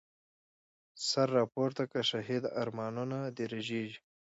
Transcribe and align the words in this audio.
سر 1.07 1.27
را 1.35 1.43
پورته 1.53 1.83
که 1.91 2.01
شهیده، 2.09 2.49
ارمانونه 2.61 3.19
د 3.35 3.37
رږیږی 3.51 3.99